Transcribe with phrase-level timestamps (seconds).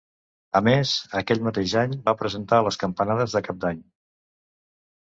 [0.59, 3.89] A més aquell mateix any va presentar les Campanades de cap d'any.